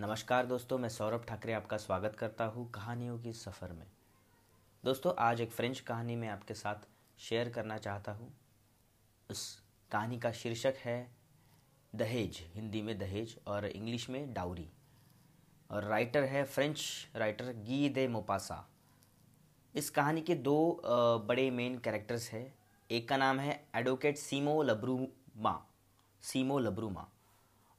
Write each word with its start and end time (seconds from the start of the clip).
नमस्कार 0.00 0.46
दोस्तों, 0.46 0.76
मैं 0.78 0.88
सौरभ 0.88 1.24
ठाकरे 1.28 1.52
आपका 1.52 1.76
स्वागत 1.76 2.14
करता 2.18 2.44
हूँ 2.44 2.64
कहानियों 2.70 3.18
की 3.18 3.32
सफ़र 3.32 3.72
में। 3.72 3.86
दोस्तों, 4.84 5.12
आज 5.18 5.40
एक 5.40 5.50
फ्रेंच 5.50 5.80
कहानी 5.80 6.14
मैं 6.16 6.28
आपके 6.28 6.54
साथ 6.54 6.86
शेयर 7.18 7.48
करना 7.48 7.76
चाहता 7.78 8.12
हूँ। 8.12 8.32
उस 9.30 9.42
कहानी 9.90 10.18
का 10.18 10.30
शीर्षक 10.32 10.74
है, 10.84 11.10
दहेज, 11.92 12.38
हिंदी 12.54 12.82
में 12.82 12.96
दहेज 12.98 13.36
और 13.46 13.66
इंग्लिश 13.66 14.08
में 14.10 14.32
डाउरी। 14.34 14.68
और 15.70 15.84
राइटर 15.84 16.24
है 16.24 16.44
फ्रेंच 16.44 17.08
राइटर 17.16 17.52
गी 17.58 17.88
दे 17.88 18.06
मोपासा। 18.08 18.64
इस 19.74 19.90
कहानी 19.90 20.20
के 20.20 20.34
दो 20.34 20.82
बड़े 21.28 21.50
मेन 21.50 21.78
कैरेक्टर्स 21.78 22.30
हैं। 22.30 22.54
एक 22.90 23.08
का 23.08 23.16
नाम 23.16 23.40
है 23.40 23.62
एडवोकेट 23.76 24.18
सीमो 24.18 24.62
लब्रूमा 24.62 25.58
सीमो 26.22 26.58
लब्रूमा। 26.58 27.08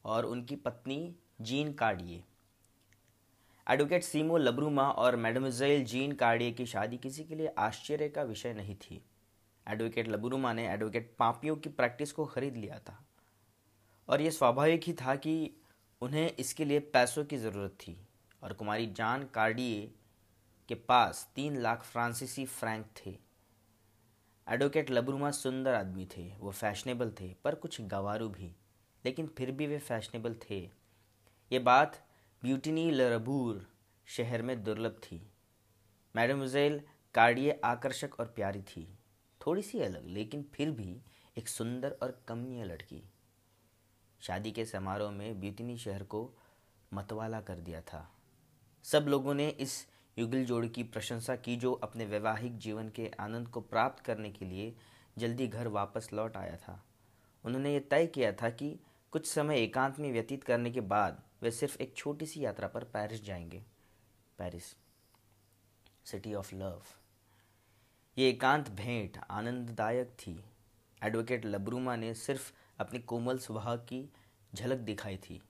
और 0.06 0.26
उनकी 0.26 0.56
पत्नी 0.58 1.16
जीन 1.44 1.74
कार्डिए 1.74 2.24
एडवोकेट 3.70 4.04
सीमो 4.04 4.38
लब्रूमा 4.38 4.92
और 4.92 5.16
मैडमजेल 5.16 5.86
जीन 5.86 6.12
कार्डिए 6.12 6.52
की 6.52 6.66
शादी 6.66 6.98
किसी 6.98 7.24
के 7.24 7.36
लिए 7.36 7.48
आश्चर्य 7.48 8.10
का 8.10 8.24
विषय 8.24 8.54
नहीं 8.54 8.76
थी। 8.76 9.06
एडवोकेट 9.68 10.08
लब्रूमा 10.08 10.54
ने 10.54 10.70
एडवोकेट 10.70 11.16
पापियों 11.20 11.56
की 11.56 11.70
प्रैक्टिस 11.70 12.12
को 12.12 12.26
खरीद 12.26 12.56
लिया 12.56 12.80
था। 12.80 13.06
और 14.10 14.22
यह 14.22 14.30
स्वाभाविक 14.30 14.84
ही 14.84 14.94
था 14.94 15.16
कि 15.16 15.54
उन्हें 16.02 16.32
इसके 16.32 16.66
लिए 16.66 16.80
पैसों 16.80 17.26
की 17.26 17.38
ज़रूरत 17.38 17.72
थी। 17.72 18.08
और 18.44 18.54
कुमारी 18.54 18.88
जान 18.88 19.26
कार्डिए 19.26 19.92
के 20.70 20.76
पास 20.76 21.32
तीन 21.36 21.58
लाख 21.58 21.84
फ्रांसीसी 21.84 22.46
फ्रैंक 22.46 22.86
थे। 23.06 23.18
एडवोकेट 24.50 24.92
लब्रूमा 24.92 25.32
सुंदर 25.32 25.74
आदमी 25.74 26.06
थे, 26.18 26.38
वो 26.38 26.52
फैशनेबल 26.52 27.12
थे, 27.12 27.34
पर 27.34 27.56
कुछ 27.56 27.82
गवारू 27.82 28.30
भी। 28.30 28.56
लेकिन 29.06 29.28
फिर 29.28 29.52
भी 29.52 29.68
वे 29.68 29.80
फैशनेबल 29.80 30.36
थे। 30.50 30.81
ये 31.52 31.60
बात 31.60 32.06
ब्यूटिनी 32.44 32.92
लरबूर 32.92 33.68
शहर 34.06 34.42
में 34.42 34.64
दुर्लभ 34.64 34.92
थी। 34.92 35.32
मैडमजेल 36.16 36.82
कार्डिये 37.14 37.62
आकर्षक 37.64 38.20
और 38.20 38.26
प्यारी 38.26 38.62
थी। 38.62 38.98
थोड़ी 39.48 39.62
सी 39.62 39.80
अलग, 39.80 40.06
लेकिन 40.06 40.46
फिर 40.54 40.72
भी 40.72 41.02
एक 41.38 41.48
सुंदर 41.48 41.92
और 41.92 42.22
कमनीय 42.28 42.64
लड़की। 42.64 43.04
शादी 44.22 44.52
के 44.52 44.66
समारोह 44.66 45.12
में 45.12 45.40
ब्यूटिनी 45.40 45.78
शहर 45.78 46.04
को 46.04 46.34
मतवाला 46.94 47.42
कर 47.42 47.56
दिया 47.56 47.82
था। 47.82 48.12
सब 48.84 49.06
लोगों 49.08 49.34
ने 49.34 49.50
इस 49.50 49.88
युगल 50.18 50.46
जोड़ 50.46 50.66
की 50.66 50.84
प्रशंसा 50.84 51.36
की, 51.36 51.56
जो 51.56 51.74
अपने 51.74 52.06
वैवाहिक 52.06 52.58
जीवन 52.58 52.90
के 52.90 53.12
आनंद 53.20 53.48
को 53.48 53.62
प्राप्त 53.62 54.04
करने 54.04 54.32
के 54.32 54.46
लिए 54.46 54.76
जल्दी 55.18 55.48
घर 55.48 55.68
वापस 55.68 56.10
लौट 56.14 56.38
आया 56.38 56.56
था। 56.56 56.86
उन्होंने 57.44 57.74
ये 57.74 57.80
तय 57.80 58.08
किया 58.08 58.32
था 58.32 58.50
कि 58.50 58.80
कुछ 59.12 59.26
समय 59.26 59.60
एकांत 59.60 60.00
में 60.00 60.12
व्यतीत 60.12 60.44
करने 60.44 60.72
के 60.72 60.82
बाद 60.82 61.24
वे 61.42 61.52
सिर्फ़ 61.52 61.78
एक 61.82 61.96
छोटी 61.96 62.26
सी 62.26 62.46
यात्रा 62.46 62.68
पर 62.68 62.84
पेरिस 62.84 63.24
जाएँगे। 63.24 63.64
Paris, 64.38 64.64
city 66.06 66.34
of 66.34 66.56
love. 66.56 66.84
ये 68.18 68.30
एकांत 68.30 68.70
भेंट 68.70 69.18
आनंददायक 69.32 70.08
थी। 70.08 70.44
एडवोकेट 71.04 71.46
लब्रूमा 71.46 71.96
ने 71.96 72.14
सिर्फ़ 72.14 72.52
अपनी 72.80 73.00
कोमल 73.00 73.38
स्वभाव 73.38 73.78
की 73.78 74.14
झलक 74.56 74.78
दिखाई 74.78 75.18
थी। 75.18 75.42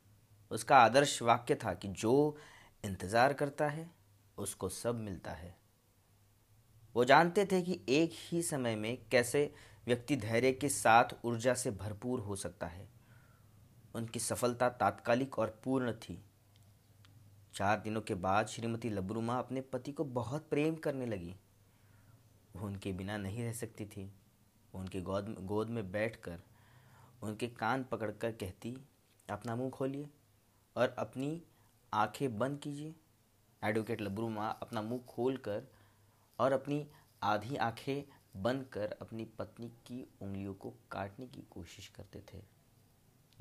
उसका 0.51 0.77
आदर्श 0.77 1.21
वाक्य 1.21 1.55
था 1.55 1.73
कि 1.73 1.87
जो 1.87 2.37
इंतज़ार 2.85 3.33
करता 3.33 3.67
है, 3.67 3.91
उसको 4.37 4.69
सब 4.69 4.95
मिलता 4.95 5.31
है। 5.31 5.57
वो 6.95 7.05
जानते 7.05 7.45
थे 7.45 7.61
कि 7.61 7.81
एक 7.89 8.11
ही 8.13 8.41
समय 8.41 8.75
में 8.75 8.97
कैसे 9.11 9.53
व्यक्ति 9.85 10.15
धैर्य 10.15 10.51
के 10.51 10.69
साथ 10.69 11.05
ऊर्जा 11.25 11.53
से 11.53 11.71
भरपूर 11.71 12.19
हो 12.19 12.35
सकता 12.35 12.67
है। 12.67 13.00
उनकी 13.95 14.19
सफलता 14.19 14.69
तात्कालिक 14.69 15.39
और 15.39 15.61
पूर्ण 15.63 15.93
थी। 15.93 16.23
चार 17.53 17.79
दिनों 17.79 18.01
के 18.01 18.15
बाद 18.15 18.47
श्रीमती 18.47 18.89
लबरूमा 18.89 19.39
अपने 19.39 19.61
पति 19.61 19.91
को 19.91 20.03
बहुत 20.03 20.49
प्रेम 20.49 20.75
करने 20.75 21.05
लगी। 21.05 21.35
वो 22.55 22.67
उनके 22.67 22.93
बिना 22.93 23.17
नहीं 23.17 23.43
रह 23.43 23.53
सकती 23.53 23.85
थी। 23.85 24.05
वो 24.75 24.81
उनके 24.81 25.01
गोद 25.01 25.35
गोद 25.39 25.69
में 25.69 25.91
बैठकर 25.91 26.39
उनके 27.23 27.47
कान 27.47 27.83
पकड़कर 27.83 28.31
कहती, 28.31 28.77
अपना 29.29 29.55
मुँह 29.55 29.69
खोलिए 29.69 30.09
और 30.75 30.95
अपनी 30.99 31.41
आँखें 31.93 32.37
बंद 32.39 32.59
कीजिए। 32.59 32.95
एडवोकेट 33.63 34.01
लबरूमा 34.01 34.47
अपना 34.47 34.81
मुँह 34.81 35.01
खोलकर 35.09 35.67
और 36.39 36.51
अपनी 36.51 36.87
आधी 37.23 37.55
आँखें 37.55 38.03
बंद 38.41 38.65
कर 38.65 38.97
अपनी 39.01 39.25
पत्नी 39.25 39.67
की 39.67 40.07
उंगलियों 40.21 40.53
को 40.53 40.73
काटने 40.91 41.27
की 41.27 41.41
कोशिश 41.41 41.87
करते 41.87 42.19
थे। 42.33 42.60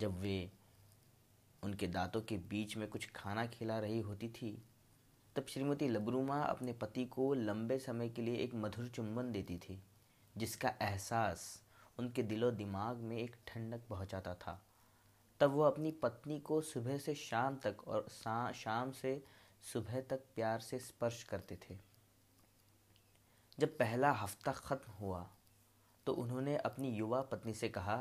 जब 0.01 0.21
वे 0.21 0.51
उनके 1.63 1.87
दांतों 1.87 2.21
के 2.21 2.37
बीच 2.51 2.77
में 2.77 2.89
कुछ 2.89 3.11
खाना 3.13 3.47
खिला 3.47 3.79
रही 3.79 4.01
होती 4.01 4.29
थी, 4.31 4.51
तब 5.37 5.47
श्रीमती 5.47 5.89
लबरूमा 5.89 6.41
अपने 6.43 6.73
पति 6.73 7.05
को 7.07 7.33
लंबे 7.35 7.79
समय 7.79 8.09
के 8.09 8.23
लिए 8.23 8.37
एक 8.37 8.55
मधुर 8.55 8.89
चुंबन 8.89 9.33
देती 9.33 9.57
थी, 9.59 9.83
जिसका 10.37 10.73
एहसास 10.83 11.63
उनके 11.99 12.23
दिलो 12.23 12.51
दिमाग 12.51 12.97
में 12.99 13.17
एक 13.19 13.37
ठंडक 13.47 13.87
पहुंचाता 13.89 14.35
था। 14.35 14.61
तब 15.41 15.51
वो 15.51 15.63
अपनी 15.63 15.91
पत्नी 16.03 16.39
को 16.41 16.61
सुबह 16.61 16.99
से 16.99 17.15
शाम 17.15 17.57
तक 17.57 17.87
और 17.89 18.07
शाम 18.55 18.91
से 18.93 19.23
सुबह 19.65 20.01
तक 20.01 20.25
प्यार 20.35 20.61
से 20.61 20.79
स्पर्श 20.79 21.23
करते 21.25 21.59
थे। 21.63 21.79
जब 23.59 23.77
पहला 23.79 24.11
हफ़्ता 24.13 24.53
ख़त्म 24.53 24.93
हुआ 24.93 25.29
तो 26.07 26.13
उन्होंने 26.13 26.57
अपनी 26.57 26.91
युवा 26.91 27.21
पत्नी 27.23 27.55
से 27.55 27.69
कहा 27.69 27.97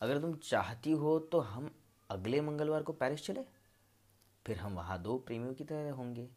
अगर 0.00 0.20
तुम 0.20 0.34
चाहती 0.34 0.92
हो 0.92 1.18
तो 1.18 1.40
हम 1.40 1.70
अगले 2.10 2.40
मंगलवार 2.40 2.82
को 2.82 2.92
पेरिस 2.92 3.24
चले। 3.24 3.44
फिर 4.46 4.58
हम 4.58 4.74
वहाँ 4.74 5.02
दो 5.02 5.18
प्रेमियों 5.18 5.54
की 5.54 5.64
तरह 5.64 5.92
होंगे। 5.92 6.28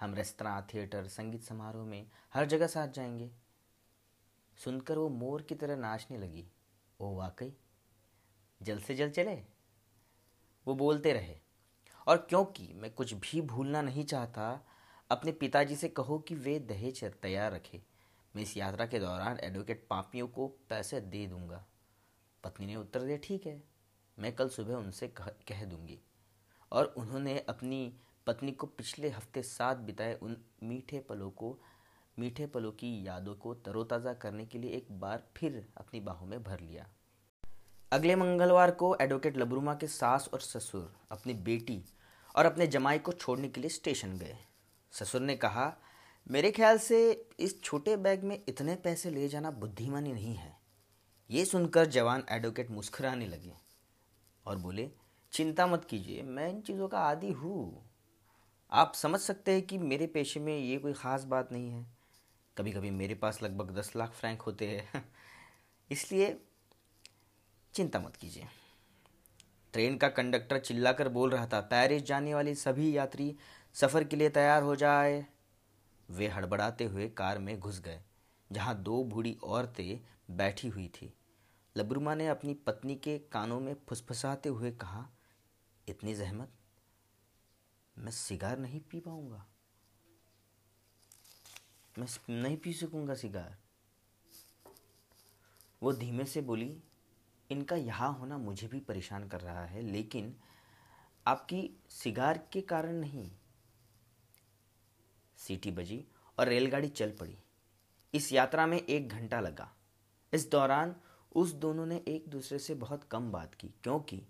हम 0.00 0.14
रेस्तरा, 0.14 0.60
थिएटर, 0.74 1.06
संगीत 1.06 1.42
समारोह 1.42 1.86
में 1.86 2.06
हर 2.34 2.46
जगह 2.46 2.66
साथ 2.66 2.88
जाएँगे। 2.88 3.30
सुनकर 4.56 4.98
वो 4.98 5.08
मोर 5.08 5.42
की 5.42 5.54
तरह 5.54 5.76
नाचने 5.76 6.18
लगी। 6.18 6.46
ओ 7.00 7.14
वाकई, 7.14 7.52
जल्द 8.62 8.82
से 8.82 8.94
जल्द 8.94 9.12
चले? 9.12 9.34
वो 10.66 10.74
बोलते 10.74 11.12
रहे, 11.12 11.38
और 12.06 12.16
क्योंकि 12.16 12.72
मैं 12.74 12.90
कुछ 12.94 13.14
भी 13.14 13.40
भूलना 13.40 13.82
नहीं 13.82 14.04
चाहता, 14.04 14.66
अपने 15.10 15.32
पिताजी 15.32 15.76
से 15.76 15.88
कहो 15.88 16.18
कि 16.18 16.34
वे 16.34 16.58
दहेज 16.58 17.04
तैयार 17.04 17.52
रखे। 17.52 17.82
मैं 18.36 18.42
इस 18.42 18.56
यात्रा 18.56 18.86
के 18.86 18.98
दौरान 18.98 19.38
एडवोकेट 19.38 19.86
पापियों 19.90 20.28
को 20.28 20.48
पैसे 20.48 21.00
दे 21.00 21.26
दूँगा। 21.26 21.64
पत्नी 22.46 22.66
ने 22.66 22.76
उत्तर 22.76 23.02
दिया, 23.02 23.16
ठीक 23.16 23.46
है, 23.46 23.62
मैं 24.18 24.34
कल 24.36 24.48
सुबह 24.48 24.74
उनसे 24.74 25.08
कह 25.08 25.30
कह 25.48 25.64
दूँगी। 25.64 25.98
और 26.72 26.94
उन्होंने 26.96 27.38
अपनी 27.38 27.92
पत्नी 28.26 28.52
को 28.52 28.66
पिछले 28.66 29.08
हफ़्ते 29.10 29.42
साथ 29.42 29.76
बिताए 29.76 30.14
उन 30.14 30.36
मीठे 30.62 30.98
पलों 31.00 31.30
को, 31.30 31.58
मीठे 32.16 32.46
पलों 32.46 32.72
की 32.72 33.06
यादों 33.06 33.34
को 33.34 33.54
तरोताज़ा 33.54 34.12
करने 34.14 34.46
के 34.46 34.58
लिए 34.58 34.70
एक 34.70 34.86
बार 35.00 35.22
फिर 35.36 35.66
अपनी 35.76 36.00
बाहों 36.00 36.26
में 36.26 36.42
भर 36.42 36.60
लिया। 36.60 36.86
अगले 37.92 38.16
मंगलवार 38.16 38.70
को 38.70 38.96
एडवोकेट 39.00 39.36
लबरूमा 39.36 39.74
के 39.74 39.86
सास 39.86 40.28
और 40.32 40.40
ससुर, 40.40 40.92
अपनी 41.10 41.34
बेटी 41.34 41.82
और 42.36 42.46
अपने 42.46 42.66
जमाई 42.66 42.98
को 42.98 43.12
छोड़ने 43.12 43.48
के 43.48 43.60
लिए 43.60 43.70
स्टेशन 43.70 44.16
गए। 44.18 44.36
ससुर 44.92 45.20
ने 45.20 45.36
कहा, 45.36 45.72
मेरे 46.26 46.50
ख्याल 46.50 46.78
से 46.78 47.28
इस 47.40 47.62
छोटे 47.62 47.96
बैग 47.96 48.24
में 48.24 48.40
इतने 48.48 48.74
पैसे 48.74 49.10
ले 49.10 49.28
जाना 49.28 49.50
बुद्धिमानी 49.50 50.12
नहीं 50.12 50.34
है। 50.34 50.55
ये 51.30 51.44
सुनकर 51.44 51.86
जवान 51.86 52.24
एडवोकेट 52.30 52.70
मुस्कुराने 52.70 53.26
लगे 53.26 53.52
और 54.46 54.56
बोले, 54.56 54.90
चिंता 55.32 55.66
मत 55.66 55.84
कीजिए, 55.84 56.22
मैं 56.22 56.48
इन 56.48 56.60
चीज़ों 56.60 56.88
का 56.88 56.98
आदि 56.98 57.32
हूँ। 57.32 57.90
आप 58.72 58.94
समझ 58.94 59.20
सकते 59.20 59.52
हैं 59.52 59.62
कि 59.62 59.78
मेरे 59.78 60.06
पेशे 60.06 60.40
में 60.40 60.58
ये 60.58 60.78
कोई 60.78 60.92
ख़ास 60.92 61.24
बात 61.24 61.52
नहीं 61.52 61.70
है। 61.70 61.86
कभी 62.56 62.72
कभी 62.72 62.90
मेरे 62.90 63.14
पास 63.14 63.42
लगभग 63.42 63.76
दस 63.78 63.92
लाख 63.96 64.12
फ्रैंक 64.12 64.42
होते 64.42 64.66
हैं। 64.68 65.04
इसलिए 65.90 66.40
चिंता 67.74 68.00
मत 68.00 68.16
कीजिए। 68.16 68.46
ट्रेन 69.72 69.96
का 69.96 70.08
कंडक्टर 70.08 70.58
चिल्लाकर 70.58 71.08
बोल 71.08 71.30
रहा 71.30 71.46
था, 71.46 71.60
पेरिस 71.60 72.02
जाने 72.02 72.34
वाली 72.34 72.54
सभी 72.54 72.96
यात्री 72.96 73.36
सफ़र 73.74 74.04
के 74.04 74.16
लिए 74.16 74.28
तैयार 74.28 74.62
हो 74.62 74.76
जाए। 74.76 75.26
वे 76.10 76.28
हड़बड़ाते 76.28 76.84
हुए 76.84 77.08
कार 77.08 77.38
में 77.38 77.60
घुस 77.60 77.80
गए, 77.80 78.00
जहाँ 78.52 78.82
दो 78.82 79.04
बूढ़ी 79.04 79.36
औरतें 79.44 80.00
बैठी 80.30 80.68
हुई 80.68 80.88
थी। 80.88 81.12
लबरुमा 81.76 82.14
ने 82.14 82.28
अपनी 82.28 82.54
पत्नी 82.54 82.96
के 82.96 83.18
कानों 83.18 83.60
में 83.60 83.76
फुसफुसाते 83.88 84.48
हुए 84.48 84.70
कहा, 84.70 85.08
इतनी 85.88 86.14
जहमत, 86.14 86.52
मैं 87.98 88.12
सिगार 88.12 88.58
नहीं 88.58 88.80
पी 88.80 89.00
पाऊँगा। 89.00 89.46
मैं 91.98 92.06
नहीं 92.30 92.56
पी 92.56 92.72
सकूँगा 92.72 93.14
सिगार। 93.14 93.58
वो 95.82 95.92
धीमे 95.92 96.24
से 96.24 96.40
बोली, 96.40 96.82
इनका 97.50 97.76
यहाँ 97.76 98.12
होना 98.12 98.38
मुझे 98.38 98.68
भी 98.68 98.80
परेशान 98.80 99.28
कर 99.28 99.40
रहा 99.40 99.64
है, 99.64 99.82
लेकिन 99.82 100.36
आपकी 101.26 101.70
सिगार 101.90 102.46
के 102.52 102.60
कारण 102.60 102.92
नहीं। 102.92 103.30
सीटी 105.36 105.70
बजी 105.70 106.04
और 106.38 106.48
रेलगाड़ी 106.48 106.88
चल 106.88 107.10
पड़ी। 107.10 107.38
इस 108.14 108.32
यात्रा 108.32 108.66
में 108.66 108.78
एक 108.78 109.08
घंटा 109.08 109.40
लगा। 109.40 109.76
इस 110.32 110.50
दौरान 110.50 110.96
उस 111.32 111.52
दोनों 111.52 111.86
ने 111.86 112.02
एक 112.08 112.28
दूसरे 112.28 112.58
से 112.58 112.74
बहुत 112.74 113.04
कम 113.04 113.30
बात 113.32 113.54
की, 113.54 113.68
क्योंकि 113.82 114.22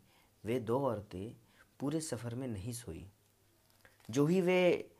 वे 0.45 0.59
दो 0.61 0.79
औरतें 0.81 1.35
पूरे 1.81 2.01
सफ़र 2.01 2.35
में 2.35 2.47
नहीं 2.49 2.73
सोई। 2.73 3.07
जो 4.09 4.27
ही 4.27 4.41
वे 4.41 4.91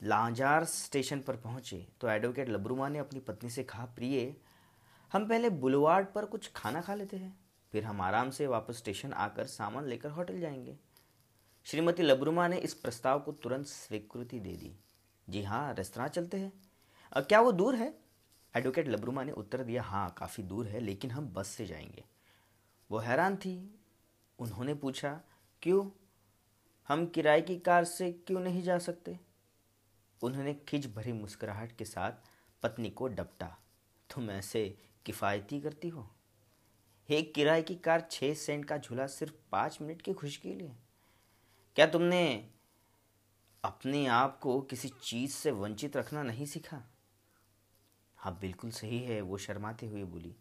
लांजार 0.00 0.64
स्टेशन 0.64 1.20
पर 1.20 1.36
पहुँचे 1.36 1.86
तो 2.00 2.08
एडवोकेट 2.08 2.48
लबरुमा 2.48 2.88
ने 2.88 2.98
अपनी 2.98 3.20
पत्नी 3.20 3.50
से 3.50 3.62
कहा, 3.64 3.84
प्रिय, 3.86 4.34
हम 5.12 5.28
पहले 5.28 5.50
बुलवार्ड 5.50 6.06
पर 6.06 6.24
कुछ 6.24 6.50
खाना 6.52 6.80
खा 6.80 6.94
लेते 6.94 7.16
हैं, 7.16 7.38
फिर 7.72 7.84
हम 7.84 8.00
आराम 8.00 8.30
से 8.30 8.46
वापस 8.46 8.76
स्टेशन 8.76 9.12
आकर 9.12 9.46
सामान 9.46 9.86
लेकर 9.86 10.10
होटल 10.10 10.40
जाएँगे। 10.40 10.76
श्रीमती 11.66 12.02
लबरुमा 12.02 12.46
ने 12.48 12.58
इस 12.58 12.74
प्रस्ताव 12.74 13.20
को 13.20 13.32
तुरंत 13.32 13.66
स्वीकृति 13.66 14.40
दे 14.40 14.52
दी। 14.52 14.72
जी 15.28 15.42
हाँ 15.42 15.72
रेस्तरा 15.74 16.06
चलते 16.08 16.36
हैं। 16.36 16.52
क्या 17.12 17.40
वो 17.40 17.52
दूर 17.52 17.74
है? 17.74 17.94
एडवोकेट 18.56 18.88
लबरुमा 18.88 19.24
ने 19.24 19.32
उत्तर 19.32 19.62
दिया 19.62 19.82
हाँ 19.82 20.14
काफ़ी 20.18 20.42
दूर 20.42 20.66
है, 20.66 20.80
लेकिन 20.80 21.10
हम 21.10 21.28
बस 21.28 21.48
से 21.48 21.66
जाएँगे। 21.66 22.04
वो 22.90 22.98
हैरान 22.98 23.36
थी। 23.36 23.80
उन्होंने 24.38 24.74
पूछा, 24.74 25.20
क्यों? 25.62 25.90
हम 26.88 27.06
किराए 27.06 27.40
की 27.40 27.58
कार 27.58 27.84
से 27.84 28.12
क्यों 28.12 28.40
नहीं 28.40 28.62
जा 28.62 28.78
सकते? 28.78 29.20
उन्होंने 30.22 30.54
खिज 30.54 30.94
भरी 30.94 31.12
मुस्कुराहट 31.12 31.76
के 31.76 31.84
साथ 31.84 32.12
पत्नी 32.62 32.90
को 32.90 33.08
डपटा 33.08 33.58
तुम 34.14 34.30
ऐसे 34.30 34.78
किफ़ायती 35.06 35.60
करती 35.60 35.88
हो? 35.88 36.10
एक 37.10 37.34
किराए 37.34 37.62
की 37.62 37.74
कार 37.74 38.08
छः 38.10 38.34
सेंट 38.34 38.64
का 38.64 38.78
झूला 38.78 39.06
सिर्फ़ 39.06 39.34
पाँच 39.52 39.78
मिनट 39.82 40.02
की 40.02 40.12
खुशी 40.12 40.40
के 40.40 40.54
लिए? 40.54 40.76
क्या 41.76 41.86
तुमने 41.86 42.50
अपने 43.64 44.06
आप 44.06 44.38
को 44.38 44.60
किसी 44.60 44.88
चीज़ 44.88 45.32
से 45.32 45.50
वंचित 45.50 45.96
रखना 45.96 46.22
नहीं 46.22 46.46
सीखा? 46.46 46.82
हाँ 48.20 48.36
बिल्कुल 48.40 48.70
सही 48.70 48.98
है, 48.98 49.20
वो 49.20 49.36
शर्माते 49.38 49.86
हुए 49.86 50.02
बोली। 50.04 50.34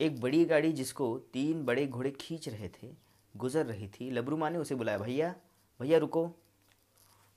एक 0.00 0.20
बड़ी 0.20 0.44
गाड़ी 0.44 0.72
जिसको 0.72 1.16
तीन 1.32 1.64
बड़े 1.64 1.86
घोड़े 1.86 2.10
खींच 2.10 2.48
रहे 2.48 2.68
थे, 2.68 2.90
गुजर 3.34 3.66
रही 3.66 3.88
थी, 3.88 4.10
लबरू 4.10 4.36
माँ 4.36 4.50
ने 4.50 4.58
उसे 4.58 4.74
बुलाया, 4.74 4.98
भैया 4.98 5.34
भैया 5.80 5.98
रुको। 5.98 6.26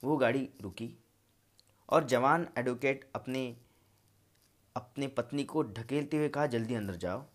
वो 0.03 0.17
गाड़ी 0.17 0.49
रुकी 0.61 0.93
और 1.89 2.03
जवान 2.03 2.47
एडवोकेट 2.57 3.09
अपने 3.15 3.55
अपने 4.75 5.07
पत्नी 5.07 5.43
को 5.43 5.63
ढकेलते 5.63 6.17
हुए 6.17 6.29
कहा, 6.29 6.45
जल्दी 6.45 6.75
अंदर 6.75 6.95
जाओ। 6.95 7.25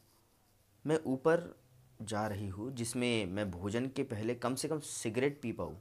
मैं 0.85 0.99
ऊपर 1.07 1.57
जा 2.03 2.27
रही 2.27 2.49
हूँ, 2.49 2.71
जिसमें 2.75 3.27
मैं 3.27 3.51
भोजन 3.51 3.87
के 3.87 4.03
पहले 4.03 4.35
कम 4.35 4.55
से 4.55 4.69
कम 4.69 4.81
सिगरेट 4.81 5.41
पी 5.43 5.53
पाऊँ। 5.53 5.81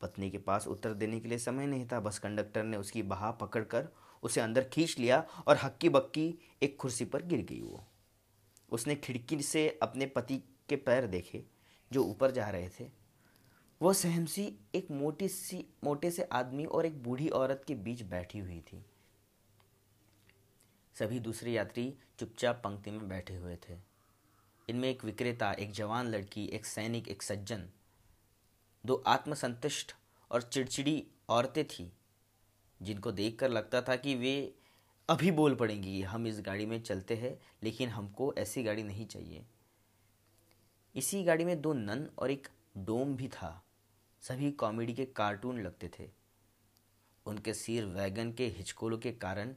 पत्नी 0.00 0.30
के 0.30 0.38
पास 0.38 0.66
उत्तर 0.66 0.94
देने 0.94 1.20
के 1.20 1.28
लिए 1.28 1.38
समय 1.38 1.66
नहीं 1.66 1.86
था। 1.92 2.00
बस 2.00 2.18
कंडक्टर 2.18 2.64
ने 2.64 2.76
उसकी 2.76 3.02
बहा 3.02 3.30
पकड़कर 3.30 3.88
उसे 4.24 4.40
अंदर 4.40 4.64
खींच 4.64 4.98
लिया 4.98 5.26
और 5.46 5.56
हक्की 5.56 5.88
बक्की 5.88 6.38
एक 6.62 6.80
कुर्सी 6.80 7.04
पर 7.04 7.22
गिर 7.22 7.40
गई 7.40 7.60
वो। 7.60 7.84
उसने 8.70 8.96
खिड़की 8.96 9.42
से 9.42 9.78
अपने 9.82 10.06
पति 10.06 10.38
के 10.68 10.76
पैर 10.76 11.06
देखे, 11.06 11.44
जो 11.92 12.04
ऊपर 12.04 12.30
जा 12.30 12.48
रहे 12.48 12.68
थे। 12.68 12.90
वो 13.82 13.92
सहमसी 13.92 14.58
एक 14.74 14.90
मोटी 14.90 15.28
सी, 15.28 15.66
मोटे 15.84 16.10
से 16.10 16.22
आदमी 16.22 16.64
और 16.64 16.86
एक 16.86 17.02
बूढ़ी 17.02 17.28
औरत 17.28 17.64
के 17.66 17.74
बीच 17.74 18.02
बैठी 18.02 18.38
हुई 18.38 18.60
थी। 18.60 18.84
सभी 20.94 21.20
दूसरे 21.20 21.52
यात्री 21.52 21.94
चुपचाप 22.18 22.60
पंक्ति 22.64 22.90
में 22.90 23.08
बैठे 23.08 23.34
हुए 23.34 23.56
थे। 23.56 23.76
इनमें 24.68 24.90
एक 24.90 25.04
विक्रेता, 25.04 25.52
एक 25.52 25.72
जवान 25.72 26.08
लड़की, 26.08 26.46
एक 26.46 26.66
सैनिक, 26.66 27.08
एक 27.08 27.22
सज्जन। 27.22 27.68
दो 28.86 29.04
आत्मसंतुष्ट 29.06 29.94
और 30.30 30.42
चिड़चिड़ी 30.42 31.06
औरतें 31.28 31.64
थीं। 31.64 31.90
जिनको 32.82 33.12
देखकर 33.12 33.48
लगता 33.48 33.82
था 33.82 33.96
कि 33.96 34.14
वे 34.14 34.54
अभी 35.08 35.30
बोल 35.30 35.54
पड़ेंगी, 35.54 36.02
हम 36.02 36.26
इस 36.26 36.40
गाड़ी 36.40 36.66
में 36.66 36.82
चलते 36.82 37.16
हैं, 37.16 37.40
लेकिन 37.62 37.88
हमको 37.88 38.34
ऐसी 38.38 38.62
गाड़ी 38.62 38.82
नहीं 38.82 39.06
चाहिए। 39.06 39.46
इसी 40.94 41.24
गाड़ी 41.24 41.44
में 41.44 41.62
दो 41.62 41.72
नन 41.72 42.10
और 42.18 42.30
एक 42.30 42.48
डोम 42.76 43.16
भी 43.16 43.28
था। 43.28 43.64
सभी 44.20 44.52
कॉमेडी 44.52 44.94
के 44.94 45.04
कार्टून 45.04 45.62
लगते 45.62 45.90
थे। 45.98 46.10
उनके 47.26 47.54
सिर 47.54 47.84
वैगन 47.84 48.32
के 48.32 48.46
हिचकोलों 48.46 48.98
के 48.98 49.12
कारण 49.12 49.54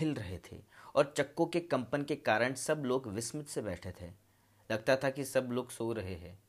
हिल 0.00 0.14
रहे 0.14 0.38
थे 0.38 0.62
और 0.94 1.14
चक्कों 1.16 1.46
के 1.46 1.60
कंपन 1.60 2.02
के 2.02 2.16
कारण 2.16 2.54
सब 2.54 2.84
लोग 2.84 3.06
विस्मित 3.06 3.48
से 3.48 3.62
बैठे 3.62 3.92
थे। 4.00 4.06
लगता 4.72 4.96
था 4.96 5.10
कि 5.10 5.24
सब 5.24 5.48
लोग 5.52 5.70
सो 5.70 5.92
रहे 5.92 6.14
हैं। 6.14 6.42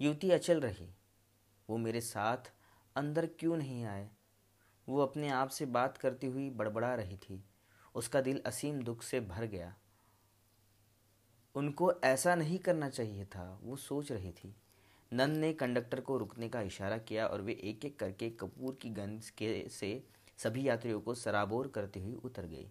युवती 0.00 0.30
अचल 0.30 0.60
रही। 0.60 0.90
वो 1.70 1.76
मेरे 1.76 2.00
साथ 2.00 2.52
अंदर 2.96 3.26
क्यों 3.26 3.56
नहीं 3.56 3.84
आए? 3.84 4.10
वो 4.88 5.00
अपने 5.02 5.28
आप 5.28 5.48
से 5.48 5.66
बात 5.66 5.96
करती 5.96 6.26
हुई 6.26 6.50
बड़बड़ा 6.50 6.94
रही 6.94 7.16
थी। 7.16 7.44
उसका 7.94 8.20
दिल 8.20 8.42
असीम 8.46 8.82
दुख 8.82 9.02
से 9.02 9.20
भर 9.20 9.44
गया। 9.44 9.74
उनको 11.54 11.92
ऐसा 12.04 12.34
नहीं 12.34 12.58
करना 12.58 12.88
चाहिए 12.88 13.24
था, 13.24 13.60
वो 13.62 13.76
सोच 13.76 14.12
रही 14.12 14.32
थी। 14.32 14.56
नंद 15.12 15.36
ने 15.36 15.52
कंडक्टर 15.52 16.00
को 16.00 16.18
रुकने 16.18 16.48
का 16.48 16.60
इशारा 16.60 16.98
किया 16.98 17.26
और 17.26 17.42
वे 17.42 17.52
एक 17.52 17.84
एक 17.84 17.98
करके 17.98 18.30
कपूर 18.30 18.78
की 18.82 18.90
गंज 18.90 19.30
के 19.30 19.68
से 19.68 20.04
सभी 20.38 20.68
यात्रियों 20.68 21.00
को 21.00 21.14
सराबोर 21.14 21.68
करती 21.68 22.00
हुई 22.00 22.14
उतर 22.14 22.46
गई। 22.46 22.70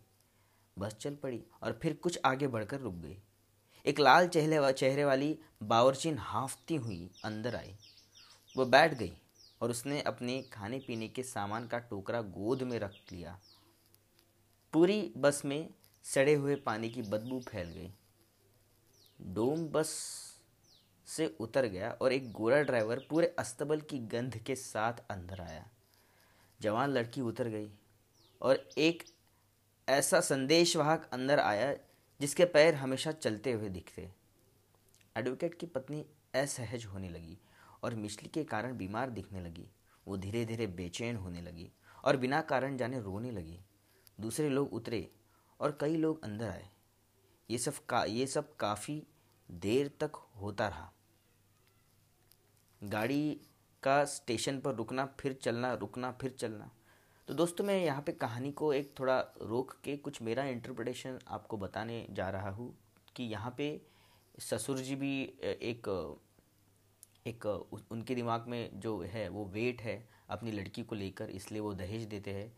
बस 0.79 0.93
चल 0.93 1.15
पड़ी 1.15 1.43
और 1.63 1.79
फिर 1.83 1.93
कुछ 1.93 2.19
आगे 2.25 2.47
बढ़कर 2.47 2.79
रुक 2.79 2.93
गई। 2.93 3.17
एक 3.85 3.99
लाल 3.99 4.27
चेहरे 4.27 4.73
चेहरे 4.73 5.05
वाली 5.05 5.39
बावरचीन 5.63 6.17
हाफती 6.17 6.75
हुई 6.75 7.09
अंदर 7.25 7.55
आई। 7.55 7.75
वो 8.57 8.65
बैठ 8.65 8.93
गई। 8.93 9.13
और 9.63 9.71
उसने 9.71 10.01
अपने 10.01 10.41
खाने 10.41 10.79
पीने 10.79 11.07
के 11.07 11.23
सामान 11.23 11.67
का 11.67 11.79
टोकरा 11.79 12.21
गोद 12.21 12.63
में 12.63 12.79
रख 12.79 12.95
लिया। 13.11 13.39
पूरी 14.73 15.13
बस 15.17 15.41
में 15.45 15.69
सड़े 16.03 16.33
हुए 16.33 16.55
पानी 16.55 16.89
की 16.89 17.01
बदबू 17.01 17.39
फैल 17.39 17.67
गई। 17.67 17.93
डोम 19.33 19.67
बस 19.67 19.87
से 21.07 21.27
उतर 21.39 21.65
गया 21.65 21.91
और 21.91 22.13
एक 22.13 22.31
गोरा 22.31 22.61
ड्राइवर 22.61 23.05
पूरे 23.09 23.35
अस्तबल 23.39 23.81
की 23.81 23.99
गंध 23.99 24.37
के 24.37 24.55
साथ 24.55 24.93
अंदर 25.09 25.41
आया। 25.41 25.69
जवान 26.61 26.89
लड़की 26.89 27.21
उतर 27.21 27.47
गई 27.47 27.69
और 28.41 28.69
एक 28.77 29.03
ऐसा 29.89 30.21
संदेशवाहक 30.21 31.09
अंदर 31.13 31.39
आया 31.39 31.73
जिसके 32.21 32.45
पैर 32.45 32.75
हमेशा 32.75 33.11
चलते 33.11 33.51
हुए 33.51 33.69
दिखते। 33.69 34.09
एडवोकेट 35.17 35.55
की 35.55 35.65
पत्नी 35.65 36.05
असहज 36.35 36.85
होने 36.85 37.09
लगी। 37.09 37.37
और 37.83 37.95
मिचली 37.95 38.29
के 38.29 38.43
कारण 38.43 38.77
बीमार 38.77 39.09
दिखने 39.09 39.41
लगी। 39.41 39.67
वो 40.07 40.17
धीरे 40.17 40.43
धीरे 40.45 40.67
बेचैन 40.67 41.15
होने 41.15 41.41
लगी 41.41 41.71
और 42.03 42.17
बिना 42.17 42.41
कारण 42.41 42.77
जाने 42.77 42.99
रोने 42.99 43.31
लगी। 43.31 43.59
दूसरे 44.17 44.49
लोग 44.49 44.73
उतरे 44.73 45.09
और 45.59 45.77
कई 45.81 45.95
लोग 45.95 46.23
अंदर 46.23 46.49
आए। 46.49 46.69
ये 47.49 47.57
सब 47.57 47.85
का, 47.89 48.03
ये 48.03 48.27
सब 48.27 48.55
काफ़ी 48.55 49.01
देर 49.49 49.91
तक 49.99 50.15
होता 50.41 50.67
रहा। 50.67 50.91
गाड़ी 52.81 53.39
का 53.83 54.03
स्टेशन 54.05 54.59
पर 54.59 54.75
रुकना, 54.75 55.05
फिर 55.19 55.33
चलना, 55.33 55.73
रुकना, 55.73 56.11
फिर 56.11 56.31
चलना। 56.31 56.69
तो 57.27 57.33
दोस्तों, 57.33 57.65
मैं 57.65 57.77
यहाँ 57.83 58.01
पे 58.01 58.11
कहानी 58.11 58.51
को 58.51 58.71
एक 58.73 58.93
थोड़ा 58.99 59.19
रोक 59.41 59.71
के 59.83 59.95
कुछ 59.97 60.21
मेरा 60.21 60.43
इंटरप्रिटेशन 60.45 61.19
आपको 61.27 61.57
बताने 61.57 62.05
जा 62.09 62.29
रहा 62.29 62.49
हूँ 62.49 62.73
कि 63.15 63.23
यहाँ 63.23 63.53
पे 63.57 63.65
ससुर 64.39 64.77
जी 64.77 64.95
भी 64.95 65.21
एक 65.43 65.87
एक 67.27 67.45
उनके 67.91 68.15
दिमाग 68.15 68.47
में 68.47 68.79
जो 68.79 68.99
है, 69.01 69.27
वो 69.29 69.45
वेट 69.45 69.81
है 69.81 70.09
अपनी 70.29 70.51
लड़की 70.51 70.83
को 70.83 70.95
लेकर, 70.95 71.29
इसलिए 71.29 71.61
वो 71.61 71.73
दहेज 71.73 72.03
देते 72.03 72.31
हैं। 72.31 72.51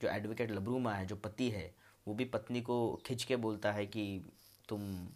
जो 0.00 0.08
एडवोकेट 0.08 0.50
लबरूमा 0.50 0.94
है, 0.94 1.06
जो 1.06 1.16
पति 1.16 1.48
है, 1.50 1.74
वो 2.08 2.14
भी 2.14 2.24
पत्नी 2.24 2.60
को 2.60 2.76
खिंच 3.06 3.24
के 3.24 3.36
बोलता 3.36 3.72
है 3.72 3.86
कि 3.86 4.04
तुम, 4.68 5.06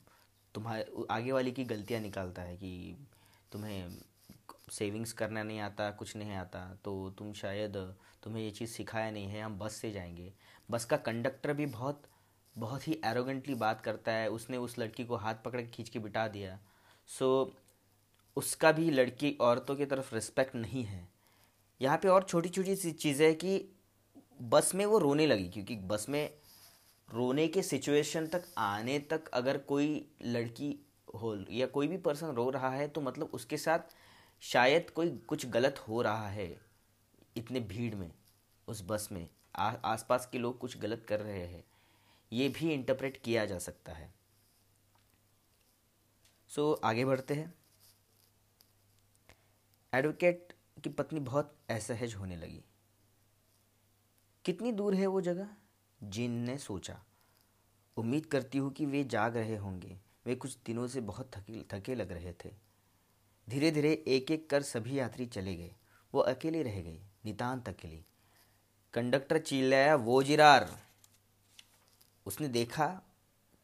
तुम्हारे 0.55 0.87
आगे 1.11 1.33
वाली 1.33 1.53
की 1.53 1.65
गलतियाँ 1.65 2.01
निकालता 2.01 2.43
है 2.43 2.57
कि 2.57 2.97
तुम्हें 3.53 3.99
सेविंग्स 4.71 5.13
करना 5.13 5.43
नहीं 5.43 5.61
आता, 5.61 5.91
कुछ 5.91 6.17
नहीं 6.17 6.33
आता 6.33 6.61
तो 6.85 7.11
तुम 7.11 7.33
शायद 7.33 7.77
तुम्हें 8.23 8.43
ये 8.43 8.51
चीज़ 8.51 8.71
सिखाया 8.71 9.11
नहीं 9.11 9.27
है, 9.27 9.43
हम 9.43 9.59
बस 9.59 9.75
से 9.75 9.91
जाएँगे। 9.93 10.33
बस 10.71 10.85
का 10.85 10.97
कंडक्टर 10.97 11.53
भी 11.53 11.67
बहुत 11.67 12.03
बहुत 12.57 12.89
ही 12.89 13.01
एरोगेंटली 13.05 13.55
बात 13.55 13.81
करता 13.81 14.13
है, 14.13 14.29
उसने 14.31 14.57
उस 14.57 14.79
लड़की 14.79 15.05
को 15.05 15.17
हाथ 15.17 15.35
पकड़ 15.45 15.61
के 15.61 15.67
खींच 15.67 15.89
के 15.89 15.99
बिठा 15.99 16.27
दिया। 16.29 16.59
सो 17.09 17.55
उसका 18.39 18.73
भी 18.73 18.91
लड़की 18.91 19.37
औरतों 19.41 19.77
की 19.77 19.87
तरफ़ 19.87 20.15
रिस्पेक्ट 20.15 20.55
नहीं 20.55 20.85
है। 20.85 21.09
यहाँ 21.81 21.99
पे 21.99 22.09
और 22.09 22.23
छोटी 22.23 22.49
छोटी 22.49 22.77
सी 22.77 22.93
चीज़ें 22.93 23.35
कि 23.35 23.59
बस 24.43 24.75
में 24.75 24.85
वो 24.87 24.99
रोने 24.99 25.27
लगी 25.27 25.49
क्योंकि 25.49 25.77
बस 25.77 26.07
में 26.09 26.31
रोने 27.09 27.47
के 27.49 27.63
सिचुएशन 27.63 28.27
तक 28.27 28.45
आने 28.59 28.99
तक 28.99 29.29
अगर 29.29 29.59
कोई 29.59 29.89
लड़की 30.27 30.75
हो 31.15 31.35
या 31.51 31.67
कोई 31.67 31.89
भी 31.89 31.97
पर्सन 31.97 32.27
रो 32.27 32.49
रहा 32.51 32.71
है 32.71 32.89
तो 32.89 33.01
मतलब 33.01 33.31
उसके 33.35 33.57
साथ 33.57 33.95
शायद 34.43 34.91
कोई 34.91 35.11
कुछ 35.29 35.47
गलत 35.47 35.79
हो 35.89 36.03
रहा 36.03 36.29
है 36.29 36.49
इतने 37.37 37.61
भीड़ 37.61 37.95
में 37.95 38.11
उस 38.69 38.85
बस 38.87 39.09
में। 39.13 39.29
आसपास 39.57 40.29
के 40.33 40.39
लोग 40.39 40.59
कुछ 40.59 40.79
गलत 40.79 41.05
कर 41.09 41.21
रहे 41.21 41.47
हैं। 41.47 41.65
ये 42.33 42.49
भी 42.49 42.73
इंटरप्रेट 42.73 43.17
किया 43.17 43.45
जा 43.47 43.59
सकता 43.59 43.93
है। 43.93 44.13
सो 46.51 46.73
so, 46.75 46.85
आगे 46.85 47.05
बढ़ते 47.05 47.35
हैं। 47.35 47.53
एडवोकेट 49.95 50.53
की 50.85 50.91
पत्नी 50.91 51.21
बहुत 51.21 51.57
असहज 51.71 52.15
होने 52.15 52.37
लगी। 52.37 52.65
कितनी 54.45 54.73
दूर 54.73 54.95
है 54.95 55.07
वो 55.07 55.21
जगह? 55.21 55.49
जिन 56.03 56.31
ने 56.31 56.59
सोचा। 56.59 57.05
उम्मीद 57.97 58.27
करती 58.27 58.59
हूँ 58.59 58.73
कि 58.73 58.87
वे 58.87 59.05
जाग 59.05 59.37
रहे 59.37 59.57
होंगे। 59.57 60.01
वे 60.27 60.35
कुछ 60.35 60.59
दिनों 60.67 60.89
से 60.89 61.01
बहुत 61.01 61.31
थके 61.35 61.63
थके 61.63 61.95
लग 61.95 62.13
रहे 62.13 62.33
थे। 62.33 62.51
धीरे 63.49 63.71
धीरे 63.71 64.05
एक 64.09 64.31
एक 64.31 64.51
कर 64.51 64.63
सभी 64.63 64.99
यात्री 64.99 65.27
चले 65.27 65.57
गए। 65.57 65.75
वो 66.15 66.21
अकेले 66.21 66.63
रह 66.63 66.81
गई 66.81 67.03
नितांत 67.25 67.69
अकेली। 67.69 68.05
कंडक्टर 68.95 69.39
चिल्लाया, 69.39 69.95
वो 69.95 70.23
जिरार! 70.23 70.81
उसने 72.27 72.49
देखा 72.49 73.03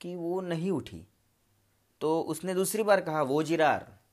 कि 0.00 0.14
वो 0.14 0.40
नहीं 0.40 0.70
उठी। 0.70 1.06
तो 2.00 2.20
उसने 2.20 2.54
दूसरी 2.54 2.82
बार 2.82 3.00
कहा, 3.00 3.22
वो 3.22 3.42
जिरार! 3.42 4.03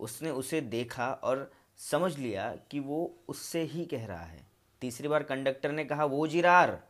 उसने 0.00 0.30
उसे 0.30 0.60
देखा 0.60 1.12
और 1.12 1.52
समझ 1.76 2.18
लिया 2.18 2.56
कि 2.70 2.80
वो 2.80 3.24
उससे 3.28 3.62
ही 3.62 3.84
कह 3.84 4.06
रहा 4.06 4.24
है। 4.24 4.46
तीसरी 4.80 5.08
बार 5.08 5.22
कंडक्टर 5.22 5.72
ने 5.72 5.84
कहा, 5.84 6.04
वो 6.04 6.26
जिरार। 6.26 6.88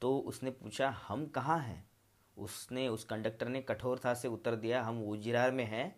तो 0.00 0.18
उसने 0.18 0.50
पूछा, 0.50 0.90
हम 1.08 1.26
कहाँ 1.26 1.58
हैं? 1.58 1.90
उसने, 2.38 2.88
उस 2.88 3.04
कंडक्टर 3.04 3.48
ने 3.48 3.60
कठोरता 3.60 4.14
से 4.14 4.28
उत्तर 4.28 4.56
दिया, 4.56 4.82
हम 4.82 5.04
उजिरार 5.04 5.52
में 5.52 5.64
हैं। 5.64 5.96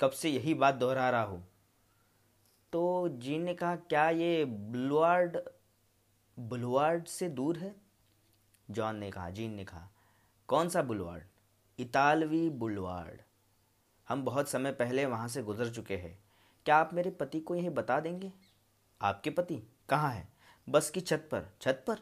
कब 0.00 0.10
से 0.10 0.30
यही 0.30 0.54
बात 0.54 0.74
दोहरा 0.74 1.10
रहा 1.10 1.22
हूँ? 1.22 1.48
तो 2.72 3.08
जीन 3.08 3.42
ने 3.42 3.54
कहा, 3.54 3.76
क्या 3.76 4.10
ये 4.10 4.44
बुलवार्ड 4.44 5.38
बुलवार्ड 6.38 7.04
से 7.04 7.28
दूर 7.28 7.58
है? 7.58 7.76
जॉन 8.70 8.96
ने 8.96 9.10
कहा, 9.10 9.30
जीन 9.30 9.54
ने 9.54 9.64
कहा, 9.64 9.88
कौन 10.48 10.68
सा 10.68 10.82
बुलवार्ड 10.82 11.24
इतालवी 11.78 12.50
बुलवार्ड 12.50 13.22
हम 14.08 14.24
बहुत 14.24 14.48
समय 14.48 14.72
पहले 14.72 15.06
वहाँ 15.06 15.28
से 15.28 15.42
गुजर 15.42 15.70
चुके 15.70 15.96
हैं। 15.96 16.18
क्या 16.64 16.76
आप 16.76 16.94
मेरे 16.94 17.10
पति 17.10 17.40
को 17.40 17.54
यही 17.54 17.68
बता 17.68 18.00
देंगे? 18.00 18.32
आपके 19.02 19.30
पति? 19.30 19.62
कहाँ 19.88 20.12
है? 20.12 20.28
बस 20.68 20.90
की 20.90 21.00
छत 21.00 21.28
पर। 21.32 21.46
छत 21.60 21.84
पर? 21.86 21.98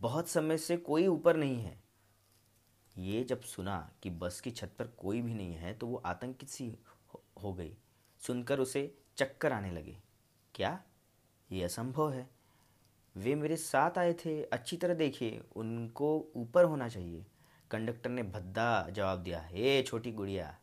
बहुत 0.00 0.28
समय 0.28 0.58
से 0.58 0.76
कोई 0.76 1.06
ऊपर 1.06 1.36
नहीं 1.36 1.62
है। 1.62 1.82
ये 2.98 3.24
जब 3.24 3.40
सुना 3.40 3.90
कि 4.02 4.10
बस 4.10 4.40
की 4.40 4.50
छत 4.50 4.72
पर 4.78 4.86
कोई 4.86 5.22
भी 5.22 5.34
नहीं 5.34 5.54
है 5.54 5.74
तो 5.74 5.86
वो 5.86 6.02
आतंकित 6.06 6.48
सी 6.48 6.78
हो 7.42 7.52
गई। 7.54 7.76
सुनकर 8.18 8.60
उसे 8.60 8.98
चक्कर 9.16 9.52
आने 9.52 9.70
लगे। 9.70 9.98
क्या? 10.54 10.82
ये 11.52 11.64
असंभव 11.64 12.12
है। 12.12 12.30
वे 13.16 13.34
मेरे 13.34 13.56
साथ 13.56 13.98
आए 13.98 14.12
थे। 14.12 14.44
अच्छी 14.44 14.76
तरह 14.76 14.94
देखिए, 14.94 15.42
उनको 15.56 16.32
ऊपर 16.36 16.64
होना 16.64 16.88
चाहिए। 16.88 17.26
कंडक्टर 17.70 18.10
ने 18.10 18.22
भद्दा 18.22 18.88
जवाब 18.90 19.18
दिया, 19.18 19.40
हे 19.40 19.82
छोटी 19.82 20.12
गुड़िया 20.12 20.58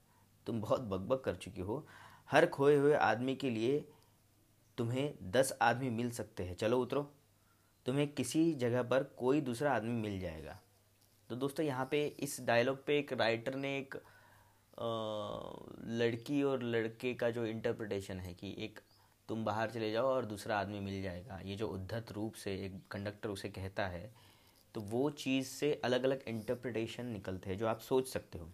तुम 0.47 0.61
बहुत 0.61 0.81
बकबक 0.81 1.23
कर 1.23 1.35
चुकी 1.35 1.61
हो। 1.61 1.85
हर 2.29 2.45
खोए 2.47 2.75
हुए 2.75 2.93
आदमी 2.95 3.35
के 3.35 3.49
लिए 3.49 3.79
तुम्हें 4.77 5.31
दस 5.31 5.57
आदमी 5.61 5.89
मिल 5.91 6.11
सकते 6.11 6.43
हैं। 6.43 6.55
चलो 6.55 6.79
उतरो। 6.81 7.01
तुम्हें 7.85 8.07
किसी 8.07 8.53
जगह 8.55 8.83
पर 8.83 9.03
कोई 9.17 9.41
दूसरा 9.41 9.73
आदमी 9.73 10.01
मिल 10.01 10.19
जाएगा। 10.19 10.59
तो 11.29 11.35
दोस्तों, 11.35 11.65
यहाँ 11.65 11.87
पे 11.91 12.05
इस 12.19 12.39
डायलॉग 12.41 12.85
पे 12.85 12.97
एक 12.99 13.13
राइटर 13.13 13.55
ने 13.55 13.77
एक 13.77 13.95
लड़की 15.93 16.41
और 16.43 16.63
लड़के 16.63 17.13
का 17.13 17.29
जो 17.29 17.45
इंटरप्रिटेशन 17.45 18.19
है 18.19 18.33
कि 18.33 18.55
एक 18.59 18.79
तुम 19.29 19.43
बाहर 19.45 19.71
चले 19.71 19.91
जाओ 19.91 20.07
और 20.07 20.25
दूसरा 20.25 20.59
आदमी 20.59 20.79
मिल 20.79 21.01
जाएगा। 21.03 21.39
ये 21.39 21.55
जो 21.55 21.67
उद्धत 21.67 22.11
रूप 22.11 22.33
से 22.33 22.53
एक 22.65 22.79
कंडक्टर 22.91 23.29
उसे 23.29 23.49
कहता 23.49 23.87
है 23.87 24.11
तो 24.75 24.81
वो 24.81 25.09
चीज़ 25.11 25.47
से 25.47 25.73
अलग 25.83 26.03
अलग 26.03 26.23
इंटरप्रिटेशन 26.27 27.05
निकलते 27.05 27.49
हैं 27.49 27.57
जो 27.57 27.67
आप 27.67 27.79
सोच 27.79 28.07
सकते 28.07 28.39
हो। 28.39 28.49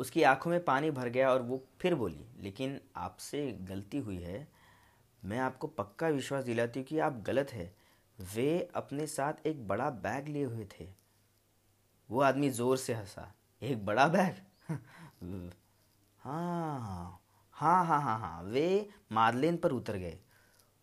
उसकी 0.00 0.22
आँखों 0.22 0.50
में 0.50 0.64
पानी 0.64 0.90
भर 0.90 1.08
गया 1.08 1.30
और 1.30 1.42
वो 1.42 1.62
फिर 1.80 1.94
बोली, 1.94 2.24
लेकिन 2.40 2.80
आपसे 2.96 3.46
गलती 3.68 3.98
हुई 3.98 4.16
है। 4.16 4.46
मैं 5.22 5.38
आपको 5.38 5.66
पक्का 5.66 6.08
विश्वास 6.08 6.44
दिलाती 6.44 6.80
हूँ 6.80 6.86
कि 6.86 6.98
आप 6.98 7.22
गलत 7.26 7.52
है। 7.52 7.72
वे 8.18 8.70
अपने 8.74 9.06
साथ 9.06 9.46
एक 9.46 9.66
बड़ा 9.68 9.90
बैग 9.90 10.28
लिए 10.28 10.44
हुए 10.44 10.66
थे। 10.72 10.88
वो 12.08 12.20
आदमी 12.20 12.50
ज़ोर 12.50 12.76
से 12.76 12.94
हंसा, 12.94 13.32
एक 13.62 13.84
बड़ा 13.86 14.06
बैग? 14.08 14.34
हाँ 16.20 17.20
हाँ 17.54 17.84
हाँ 17.84 18.00
हाँ 18.02 18.18
हाँ 18.18 18.42
वे 18.42 18.88
मादलेन 19.12 19.56
पर 19.56 19.72
उतर 19.72 19.96
गए। 19.96 20.18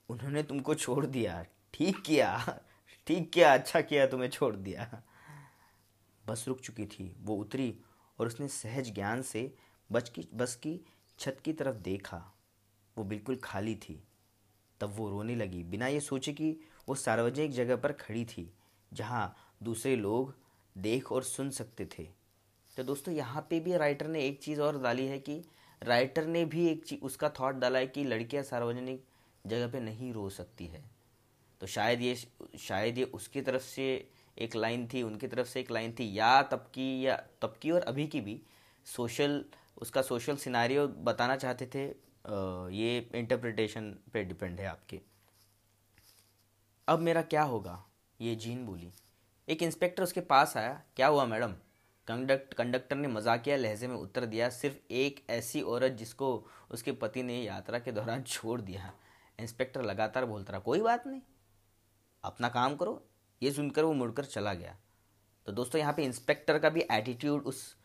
उन्होंने 0.09 0.43
तुमको 0.43 0.75
छोड़ 0.75 1.05
दिया। 1.05 1.43
ठीक 1.73 2.01
किया 2.01 2.59
ठीक 3.07 3.29
किया 3.31 3.53
अच्छा 3.53 3.81
किया, 3.81 4.05
तुम्हें 4.07 4.29
छोड़ 4.29 4.55
दिया। 4.55 5.01
बस 6.25 6.45
रुक 6.47 6.59
चुकी 6.59 6.85
थी, 6.85 7.15
वो 7.21 7.35
उतरी 7.35 7.73
और 8.19 8.27
उसने 8.27 8.47
सहज 8.47 8.93
ज्ञान 8.93 9.21
से 9.21 9.53
बच 9.91 10.09
की, 10.09 10.27
बस 10.33 10.55
की 10.55 10.79
छत 11.19 11.37
की 11.45 11.53
तरफ़ 11.53 11.75
देखा। 11.75 12.33
वो 12.97 13.03
बिल्कुल 13.03 13.35
खाली 13.35 13.75
थी। 13.75 14.03
तब 14.81 14.93
वो 14.95 15.09
रोने 15.09 15.35
लगी। 15.35 15.63
बिना 15.63 15.87
ये 15.87 15.99
सोचे 15.99 16.33
कि 16.33 16.59
वो 16.89 16.95
सार्वजनिक 16.95 17.51
जगह 17.51 17.75
पर 17.75 17.91
खड़ी 17.91 18.25
थी, 18.25 18.53
जहाँ 18.93 19.35
दूसरे 19.63 19.95
लोग 19.95 20.35
देख 20.77 21.11
और 21.11 21.23
सुन 21.23 21.49
सकते 21.49 21.85
थे। 21.85 22.03
तो 22.77 22.83
दोस्तों, 22.83 23.13
यहाँ 23.13 23.47
पे 23.49 23.59
भी 23.59 23.77
राइटर 23.77 24.07
ने 24.07 24.25
एक 24.25 24.41
चीज़ 24.43 24.61
और 24.61 24.81
डाली 24.81 25.05
है 25.07 25.19
कि 25.19 25.43
राइटर 25.83 26.25
ने 26.25 26.45
भी 26.45 26.67
एक 26.67 26.85
चीज़ 26.85 27.01
उसका 27.01 27.29
थॉट 27.29 27.55
डाला 27.55 27.79
है 27.79 27.87
कि 27.87 28.03
लड़कियाँ 28.03 28.43
सार्वजनिक 28.43 29.03
जगह 29.47 29.67
पे 29.67 29.79
नहीं 29.79 30.13
रो 30.13 30.29
सकती 30.29 30.65
है। 30.65 30.83
तो 31.61 31.67
शायद 31.67 32.01
ये 32.01 32.15
शायद 32.59 32.97
ये 32.97 33.03
उसकी 33.03 33.41
तरफ़ 33.41 33.61
से 33.61 34.09
एक 34.39 34.55
लाइन 34.55 34.87
थी, 34.87 35.03
उनकी 35.03 35.27
तरफ़ 35.27 35.47
से 35.47 35.59
एक 35.59 35.71
लाइन 35.71 35.93
थी, 35.99 36.19
या 36.19 36.43
तब 36.43 36.57
की 36.57 37.07
या 37.07 37.27
तब 37.41 37.55
की 37.61 37.71
और 37.71 37.81
अभी 37.81 38.07
की 38.07 38.21
भी, 38.21 38.41
सोशल, 38.85 39.45
उसका 39.77 40.01
सोशल 40.01 40.35
सिनारियो 40.35 40.87
बताना 40.87 41.35
चाहते 41.35 41.65
थे 41.65 42.07
ये 42.75 43.09
इंटरप्रिटेशन 43.15 43.91
पे 44.13 44.23
डिपेंड 44.23 44.59
है 44.59 44.65
आपके। 44.67 45.01
अब 46.87 46.99
मेरा 46.99 47.21
क्या 47.21 47.43
होगा? 47.43 47.85
ये 48.21 48.35
जीन 48.35 48.65
बोली। 48.65 48.91
एक 49.49 49.63
इंस्पेक्टर 49.63 50.03
उसके 50.03 50.21
पास 50.21 50.57
आया। 50.57 50.81
क्या 50.95 51.07
हुआ, 51.07 51.25
मैडम? 51.25 51.53
कंडक्ट 52.07 52.53
कंडक्टर 52.53 52.95
ने 52.95 53.07
मजाकिया 53.07 53.57
लहजे 53.57 53.87
में 53.87 53.95
उत्तर 53.95 54.25
दिया, 54.25 54.49
सिर्फ़ 54.49 54.77
एक 54.91 55.25
ऐसी 55.29 55.61
औरत 55.61 55.91
जिसको 55.91 56.47
उसके 56.71 56.91
पति 56.91 57.23
ने 57.23 57.43
यात्रा 57.43 57.79
के 57.79 57.91
दौरान 57.91 58.23
छोड़ 58.27 58.61
दिया। 58.61 58.93
इंस्पेक्टर 59.39 59.81
लगातार 59.81 60.25
बोलता 60.25 60.51
रहा, 60.51 60.59
कोई 60.59 60.81
बात 60.81 61.07
नहीं। 61.07 61.21
अपना 62.23 62.49
काम 62.49 62.75
करो 62.75 63.06
ये 63.41 63.51
सुनकर 63.51 63.83
वो 63.83 63.93
मुड़कर 63.93 64.25
चला 64.25 64.53
गया। 64.53 64.75
तो 65.47 65.51
दोस्तों, 65.51 65.79
यहाँ 65.79 65.93
पे 65.93 66.03
इंस्पेक्टर 66.03 66.59
का 66.59 66.69
भी 66.69 66.81
एटीट्यूड 66.91 67.43
उस 67.43 67.75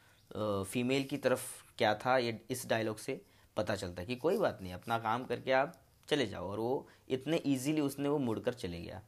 फीमेल 0.66 1.04
की 1.04 1.16
तरफ़ 1.18 1.42
क्या 1.78 1.94
था, 1.96 2.16
ये 2.18 2.40
इस 2.50 2.66
डायलॉग 2.68 2.98
से 2.98 3.20
पता 3.56 3.74
चलता 3.76 4.02
है 4.02 4.06
कि 4.06 4.16
कोई 4.16 4.38
बात 4.38 4.58
नहीं, 4.62 4.72
अपना 4.72 4.98
काम 4.98 5.24
करके 5.24 5.52
आप 5.52 5.80
चले 6.08 6.26
जाओ। 6.26 6.48
और 6.48 6.60
वो 6.60 6.88
इतने 7.10 7.42
ईजीली 7.46 7.80
उसने 7.80 8.08
वो 8.08 8.18
मुड़कर 8.18 8.54
चले 8.54 8.80
गया। 8.80 9.02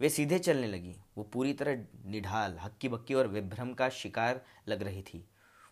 वे 0.00 0.08
सीधे 0.08 0.38
चलने 0.38 0.66
लगी। 0.66 0.94
वो 1.16 1.24
पूरी 1.24 1.52
तरह 1.52 1.84
निढाल 2.06 2.56
हक्की 2.58 2.88
बक्की 2.88 3.14
और 3.14 3.28
विभ्रम 3.28 3.72
का 3.74 3.88
शिकार 3.90 4.40
लग 4.68 4.82
रही 4.82 5.02
थी। 5.02 5.24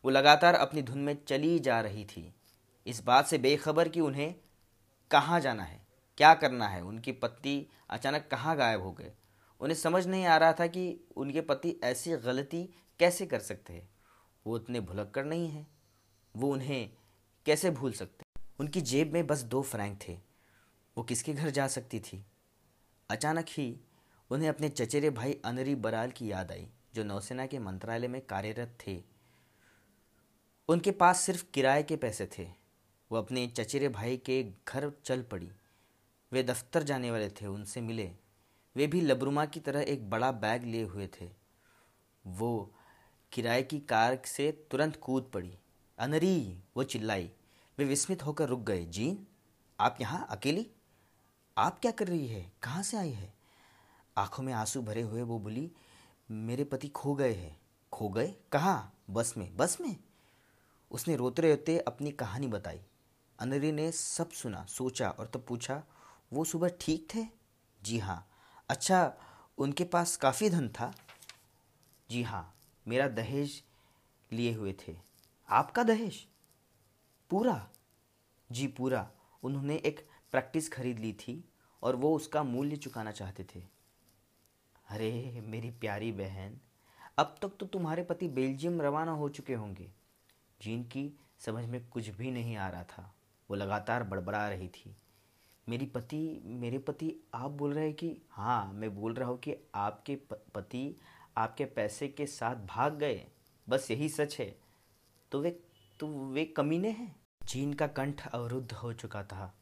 वो 0.05 0.11
लगातार 0.11 0.55
अपनी 0.55 0.83
धुन 0.83 0.99
में 0.99 1.17
चली 1.25 1.59
जा 1.59 1.81
रही 1.81 2.05
थी। 2.07 2.33
इस 2.87 3.03
बात 3.05 3.27
से 3.27 3.39
बेखबर 3.39 3.89
कि 3.89 4.01
उन्हें 4.01 4.35
कहाँ 5.11 5.41
जाना 5.41 5.63
है, 5.63 5.81
क्या 6.19 6.33
करना 6.35 6.69
है, 6.69 6.83
उनकी 6.83 7.13
पति 7.15 7.67
अचानक 7.91 8.29
कहाँ 8.31 8.57
गायब 8.57 8.83
हो 8.83 8.93
गए। 8.93 9.13
उन्हें 9.63 9.77
समझ 9.77 10.07
नहीं 10.07 10.25
आ 10.25 10.37
रहा 10.37 10.53
था 10.53 10.67
कि 10.67 11.01
उनके 11.17 11.41
पति 11.41 11.81
ऐसी 11.85 12.13
गलती 12.13 12.71
कैसे 12.99 13.27
कर 13.27 13.41
सकते 13.41 13.73
हैं। 13.73 13.91
वो 14.47 14.55
उतने 14.55 14.81
भुलक्कड़ 14.81 15.25
नहीं 15.25 15.49
हैं। 15.49 15.67
वो 16.37 16.53
उन्हें 16.53 16.91
कैसे 17.47 17.71
भूल 17.71 17.93
सकते 17.93 18.41
उनकी 18.61 18.81
जेब 18.81 19.13
में 19.13 19.27
बस 19.27 19.43
दो 19.43 19.63
फ्रैंक 19.63 19.99
थे। 20.09 20.19
वो 20.99 21.05
किसके 21.05 21.33
घर 21.33 21.51
जा 21.51 21.69
सकती 21.69 22.01
थी? 22.01 22.27
अचानक 23.11 23.47
ही 23.49 23.81
उन्हें 24.31 24.49
अपने 24.49 24.69
चचेरे 24.69 25.11
भाई 25.11 25.41
अनरी 25.45 25.75
बराल 25.75 26.11
की 26.11 26.33
याद 26.33 26.53
आई, 26.53 26.69
जो 26.95 27.05
नौसेना 27.05 27.47
के 27.47 27.59
मंत्रालय 27.59 28.09
में 28.09 28.21
कार्यरत 28.21 28.79
थे। 28.87 29.03
उनके 30.69 30.91
पास 30.91 31.21
सिर्फ़ 31.21 31.45
किराए 31.55 31.83
के 31.83 31.97
पैसे 31.97 32.29
थे। 32.39 32.49
वो 33.13 33.19
अपने 33.19 33.47
चचेरे 33.47 33.89
भाई 33.89 34.17
के 34.17 34.53
घर 34.69 34.93
चल 35.05 35.23
पड़ी। 35.23 35.53
वे 36.33 36.43
दफ्तर 36.43 36.83
जाने 36.83 37.11
वाले 37.11 37.31
थे। 37.31 37.47
उनसे 37.47 37.81
मिले। 37.81 38.22
वे 38.77 38.87
भी 38.87 39.01
लबरुमा 39.01 39.47
की 39.47 39.61
तरह 39.61 39.81
एक 39.81 40.11
बड़ा 40.11 40.33
बैग 40.33 40.65
लिए 40.65 40.83
हुए 40.83 41.07
थे। 41.07 41.31
वो 42.27 42.75
किराए 43.33 43.63
की 43.63 43.81
कार 43.81 44.23
से 44.25 44.67
तुरंत 44.71 44.97
कूद 44.97 45.31
पड़ी। 45.35 45.59
अनरी, 45.99 46.65
वो 46.77 46.83
चिल्लाई। 46.83 47.31
वे 47.79 47.85
विस्मित 47.85 48.23
होकर 48.23 48.49
रुक 48.49 48.61
गए। 48.61 48.85
जी, 48.85 49.27
आप 49.81 49.97
यहाँ 50.01 50.27
अकेली? 50.31 50.71
आप 51.59 51.79
क्या 51.81 51.91
कर 51.91 52.07
रही 52.09 52.27
है? 52.27 52.53
कहाँ 52.63 52.83
से 52.83 52.97
आई 52.97 53.11
है? 53.11 53.35
आँखों 54.17 54.43
में 54.43 54.53
आँसू 54.53 54.83
भरे 54.83 55.03
हुए 55.03 55.23
वो 55.23 55.39
बोली, 55.39 55.73
मेरे 56.31 56.65
पति 56.65 56.89
खो 56.89 57.15
गए 57.15 57.33
हैं। 57.33 57.61
खो 57.93 58.09
गए? 58.09 58.35
कहाँ? 58.53 59.03
बस 59.11 59.35
में? 59.37 59.57
बस 59.57 59.81
में? 59.81 59.97
उसने 60.91 61.17
रोते 61.17 61.43
रोते 61.43 61.79
अपनी 61.79 62.11
कहानी 62.11 62.47
बताई। 62.47 62.81
अनरी 63.39 63.73
ने 63.73 63.93
सब 63.93 64.31
सुना, 64.31 64.65
सोचा 64.65 65.11
और 65.11 65.27
तब 65.27 65.45
पूछा, 65.49 65.83
वो 66.33 66.45
सुबह 66.45 66.71
ठीक 66.81 67.09
थे? 67.15 67.27
जी 67.83 67.99
हाँ। 67.99 68.29
अच्छा 68.69 69.15
उनके 69.59 69.85
पास 69.85 70.17
काफ़ी 70.17 70.51
धन 70.51 70.69
था। 70.69 70.95
जी 72.11 72.23
हाँ 72.23 72.57
मेरा 72.89 73.09
दहेज 73.09 73.63
लिए 74.33 74.55
हुए 74.55 74.77
थे। 74.89 74.97
आपका 75.49 75.83
दहेज? 75.83 76.27
पूरा? 77.31 77.71
जी 78.53 78.67
पूरा। 78.67 79.11
उन्होंने 79.43 79.77
एक 79.77 80.09
प्रैक्टिस 80.31 80.73
खरीद 80.73 80.99
ली 80.99 81.13
थी 81.13 81.45
और 81.83 81.97
वो 81.97 82.17
उसका 82.17 82.43
मूल्य 82.43 82.77
चुकाना 82.77 83.11
चाहते 83.11 83.45
थे। 83.45 83.63
अरे, 84.89 85.41
मेरी 85.47 85.71
प्यारी 85.71 86.13
बहन, 86.13 86.61
अब 87.19 87.37
तक 87.43 87.49
तो 87.61 87.67
तुम्हारे 87.67 88.05
पति 88.05 88.29
बेल्जियम 88.29 88.83
रवाना 88.83 89.13
हो 89.13 89.29
चुके 89.29 89.55
होंगे। 89.55 89.93
जिनकी 90.63 91.21
समझ 91.39 91.65
में 91.65 91.89
कुछ 91.89 92.09
भी 92.09 92.31
नहीं 92.31 92.57
आ 92.57 92.69
रहा 92.69 92.85
था। 92.85 93.15
वो 93.51 93.57
लगातार 93.57 94.03
बड़बड़ा 94.05 94.49
रही 94.49 94.69
थी। 94.69 94.97
मेरी 95.69 95.87
पति, 95.87 96.43
मेरे 96.45 96.79
पति, 96.79 97.17
आप 97.35 97.51
बोल 97.51 97.73
रहे 97.73 97.85
हैं 97.85 97.95
कि 97.95 98.23
हाँ 98.31 98.73
मैं 98.73 98.95
बोल 98.95 99.15
रहा 99.15 99.29
हूँ 99.29 99.39
कि 99.39 99.57
आपके 99.75 100.17
पति 100.33 100.97
आपके 101.37 101.65
पैसे 101.65 102.09
के 102.09 102.27
साथ 102.27 102.57
भाग 102.57 102.95
गए। 102.95 103.27
बस 103.69 103.91
यही 103.91 104.09
सच 104.09 104.39
है। 104.41 104.59
तो 105.33 105.41
वे 105.41 105.61
तो 106.01 106.07
वे 106.09 106.45
कमीने 106.45 106.91
हैं। 106.91 107.21
जीन 107.45 107.75
का 107.75 107.87
कंठ 107.87 108.29
अवरुद्ध 108.29 108.73
हो 108.73 108.93
चुका 108.93 109.23
था। 109.25 109.55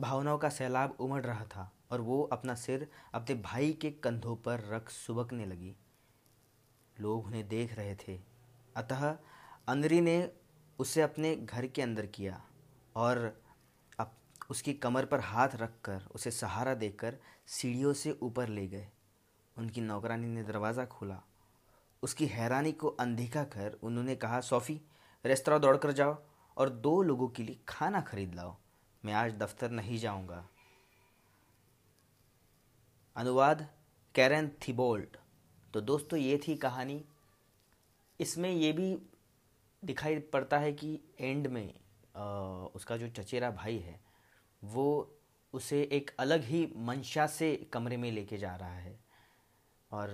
भावनाओं 0.00 0.38
का 0.38 0.48
सैलाब 0.48 0.96
उमड़ 1.00 1.22
रहा 1.22 1.44
था 1.44 1.72
और 1.90 2.00
वो 2.00 2.22
अपना 2.22 2.54
सिर 2.54 2.88
अपने 3.14 3.34
भाई 3.34 3.72
के 3.72 3.90
कंधों 3.90 4.36
पर 4.36 4.60
रख 4.60 4.90
सुबकने 4.90 5.46
लगी। 5.46 5.76
लोग 7.00 7.26
उन्हें 7.26 7.48
देख 7.48 7.74
रहे 7.74 7.94
थे। 7.94 8.20
अतः 8.76 9.16
अंदरी 9.68 10.00
ने 10.00 10.30
उसे 10.78 11.02
अपने 11.02 11.36
घर 11.36 11.66
के 11.66 11.82
अंदर 11.82 12.06
किया 12.06 12.44
और 12.96 13.41
उसकी 14.50 14.72
कमर 14.74 15.04
पर 15.04 15.20
हाथ 15.20 15.48
रखकर 15.54 16.06
उसे 16.14 16.30
सहारा 16.30 16.74
देकर 16.74 17.16
सीढ़ियों 17.46 17.92
से 17.92 18.18
ऊपर 18.22 18.48
ले 18.48 18.66
गए। 18.68 18.88
उनकी 19.56 19.80
नौकरानी 19.80 20.26
ने 20.26 20.42
दरवाज़ा 20.42 20.84
खोला। 20.84 21.22
उसकी 22.02 22.26
हैरानी 22.26 22.72
को 22.72 22.88
अनदेखा 22.88 23.44
कर 23.44 23.78
उन्होंने 23.82 24.16
कहा 24.16 24.40
सोफ़ी 24.40 24.80
रेस्तरा 25.24 25.58
दौड़ 25.58 25.76
कर 25.76 25.92
जाओ 25.92 26.16
और 26.56 26.68
दो 26.68 27.02
लोगों 27.02 27.28
के 27.28 27.42
लिए 27.42 27.58
खाना 27.68 28.00
खरीद 28.00 28.34
लाओ। 28.34 28.56
मैं 29.04 29.12
आज 29.12 29.32
दफ्तर 29.32 29.70
नहीं 29.70 29.98
जाऊँगा। 29.98 30.46
अनुवाद 33.16 33.68
कैरन 34.14 34.50
थिबोल्ट। 34.68 35.16
तो 35.74 35.80
दोस्तों 35.80 36.18
ये 36.18 36.40
थी 36.48 36.56
कहानी। 36.56 37.04
इसमें 38.20 38.50
ये 38.50 38.72
भी 38.72 38.96
दिखाई 39.82 40.18
पड़ता 40.32 40.58
है 40.58 40.72
कि 40.72 40.98
एंड 41.20 41.46
में 41.46 41.74
आ, 42.16 42.24
उसका 42.74 42.96
जो 42.96 43.08
चचेरा 43.08 43.50
भाई 43.50 43.78
है 43.78 44.00
वो 44.64 45.18
उसे 45.52 45.82
एक 45.82 46.10
अलग 46.18 46.42
ही 46.44 46.72
मंशा 46.76 47.26
से 47.26 47.56
कमरे 47.72 47.96
में 47.96 48.12
लेके 48.12 48.38
जा 48.38 48.56
रहा 48.56 48.74
है। 48.74 49.00
और 49.92 50.10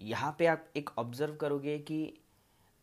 यहाँ 0.00 0.36
पे 0.38 0.46
आप 0.46 0.68
एक 0.76 0.90
ऑब्ज़र्व 0.98 1.36
करोगे 1.36 1.78
कि 1.78 2.18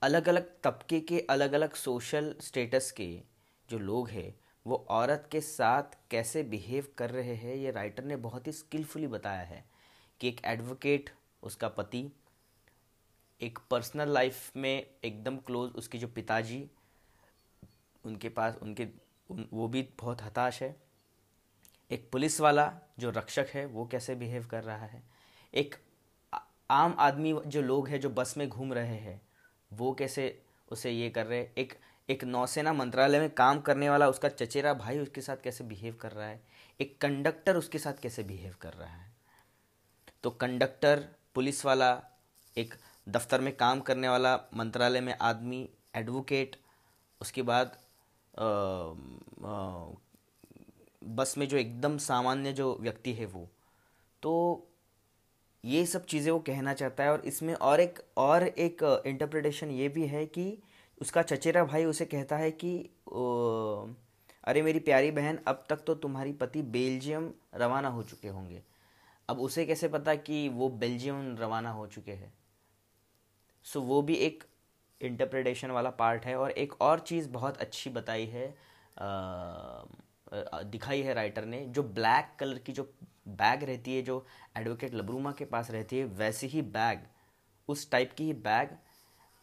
अलग 0.02 0.30
अलग 0.30 0.62
तबके 0.64 1.00
के 1.00 1.20
अलग 1.20 1.54
अलग 1.54 1.74
सोशल 1.74 2.36
स्टेटस 2.42 2.92
के 2.92 3.22
जो 3.70 3.80
लोग 3.80 4.10
हैं 4.10 4.40
वो 4.68 4.86
औरत 4.90 5.30
के 5.32 5.42
साथ 5.42 5.84
कैसे 6.12 6.44
बिहेव 6.44 6.88
कर 6.98 7.10
रहे 7.12 7.36
हैं 7.36 7.56
ये 7.56 7.72
राइटर 7.72 8.04
ने 8.04 8.16
बहुत 8.16 8.48
ही 8.48 8.52
स्किलफुली 8.52 9.08
बताया 9.08 9.42
है 9.42 9.66
कि 10.20 10.28
एक 10.28 10.42
एडवोकेट 10.46 11.10
उसका 11.44 11.68
पति 11.68 12.12
एक 13.42 13.60
पर्सनल 13.70 14.10
लाइफ 14.10 14.58
में 14.58 14.88
एकदम 15.04 15.38
क्लोज 15.38 15.72
उसके 15.72 15.98
जो 15.98 16.08
पिताजी 16.08 16.70
उनके 18.06 18.30
पास 18.30 18.58
उनके 18.62 18.84
उन, 18.84 18.92
वो 19.54 19.68
भी 19.68 19.90
बहुत 20.00 20.22
हताश 20.22 20.64
है। 20.64 20.76
एक 21.92 22.10
पुलिस 22.12 22.42
वाला 22.42 22.74
जो 23.00 23.10
रक्षक 23.10 23.48
है, 23.54 23.66
वो 23.66 23.88
कैसे 23.88 24.16
बिहेव 24.16 24.48
कर 24.48 24.64
रहा 24.64 24.86
है? 24.86 25.04
एक 25.54 25.76
आम 26.72 26.96
आदमी 27.00 27.42
जो 27.48 27.62
लोग 27.62 27.88
हैं, 27.88 28.00
जो 28.00 28.10
बस 28.10 28.38
में 28.38 28.50
घूम 28.50 28.74
रहे 28.74 28.98
हैं, 28.98 29.22
वो 29.74 29.94
कैसे 29.94 30.44
उसे 30.72 30.92
ये 30.92 31.10
कर 31.10 31.26
रहे 31.26 31.40
हैं? 31.40 31.54
एक 31.58 31.80
एक 32.10 32.24
नौसेना 32.24 32.74
मंत्रालय 32.74 33.20
में 33.20 33.30
काम 33.30 33.62
करने 33.62 33.90
वाला 33.90 34.10
उसका 34.10 34.30
चचेरा 34.30 34.74
भाई 34.74 35.00
उसके 35.00 35.22
साथ 35.22 35.38
कैसे 35.38 35.64
बिहेव 35.64 35.96
कर 35.96 36.12
रहा 36.12 36.28
है? 36.28 36.44
एक 36.82 37.02
कंडक्टर 37.02 37.56
उसके 37.56 37.80
साथ 37.80 37.94
कैसे 37.94 38.24
बिहेव 38.24 38.56
कर 38.62 38.74
रहा 38.74 38.90
है? 38.90 39.12
तो 40.24 40.30
कंडक्टर 40.30 41.08
पुलिस 41.36 41.66
वाला, 41.66 42.04
एक 42.58 42.74
दफ्तर 43.10 43.42
में 43.42 43.58
काम 43.58 43.82
करने 43.82 44.10
वाला 44.10 44.40
मंत्रालय 44.54 45.02
में 45.02 45.18
आदमी 45.22 45.70
एडवोकेट 45.96 46.56
उसके 47.22 47.42
बाद 47.42 47.78
बस 51.06 51.34
में 51.38 51.48
जो 51.48 51.58
एकदम 51.58 51.98
सामान्य 51.98 52.54
जो 52.54 52.78
व्यक्ति 52.82 53.14
है 53.14 53.26
वो। 53.26 53.48
तो 54.24 54.68
ये 55.64 55.86
सब 55.86 56.06
चीज़ें 56.06 56.32
वो 56.32 56.40
कहना 56.40 56.74
चाहता 56.74 57.04
है 57.04 57.12
और 57.12 57.22
इसमें 57.26 57.54
और 57.54 57.80
एक 57.80 58.00
और 58.18 58.44
एक 58.44 58.84
इंटरप्रिटेशन 59.08 59.72
ये 59.72 59.90
भी 59.90 60.06
है 60.08 60.26
कि 60.26 60.58
उसका 61.02 61.22
चचेरा 61.22 61.64
भाई 61.66 61.86
उसे 61.86 62.06
कहता 62.06 62.38
है 62.38 62.52
कि 62.52 62.78
अरे 64.44 64.62
मेरी 64.62 64.80
प्यारी 64.80 65.12
बहन, 65.12 65.40
अब 65.48 65.64
तक 65.70 65.84
तो 65.88 65.96
तुम्हारी 65.96 66.32
पति 66.34 66.62
बेल्जियम 66.62 67.32
रवाना 67.56 67.88
हो 67.88 68.04
चुके 68.04 68.28
होंगे। 68.28 68.62
अब 69.30 69.40
उसे 69.40 69.66
कैसे 69.66 69.88
पता 69.88 70.16
कि 70.16 70.48
वो 70.50 70.70
बेल्जियम 70.70 71.36
रवाना 71.40 71.72
हो 71.72 71.86
चुके 71.88 72.12
हैं? 72.12 72.34
सो 73.66 73.82
वो 73.82 74.02
भी 74.02 74.16
एक 74.16 74.44
इंटरप्रिटेशन 75.04 75.72
वाला 75.72 75.90
पार्ट 76.00 76.26
है 76.26 76.36
और 76.36 76.52
एक 76.52 76.82
और 76.82 77.00
चीज़ 77.00 77.30
बहुत 77.30 77.58
अच्छी 77.58 77.90
बताई 77.90 78.26
है 78.26 78.48
आ, 78.48 79.84
दिखाई 80.64 81.02
है 81.02 81.14
राइटर 81.14 81.46
ने 81.46 81.66
जो 81.68 81.84
ब्लैक 81.84 82.36
कलर 82.40 82.58
की 82.58 82.72
जो 82.72 82.84
बैग 83.28 83.64
रहती 83.64 83.96
है 83.96 84.02
जो 84.02 84.26
एडवोकेट 84.58 84.94
लबरूमा 84.94 85.32
के 85.32 85.46
पास 85.46 85.72
रहती 85.72 85.98
है 85.98 86.06
वैसी 86.18 86.48
ही 86.48 86.62
बैग 86.62 87.00
उस 87.70 87.90
टाइप 87.92 88.14
की 88.18 88.26
ही 88.26 88.34
बैग 88.34 88.70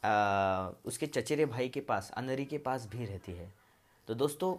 आ, 0.04 0.70
उसके 0.84 1.06
चचेरे 1.06 1.46
भाई 1.46 1.68
के 1.68 1.80
पास 1.80 2.10
अनरी 2.16 2.44
के 2.44 2.58
पास 2.58 2.86
भी 2.86 3.04
रहती 3.04 3.32
है। 3.32 3.52
तो 4.08 4.14
दोस्तों 4.14 4.56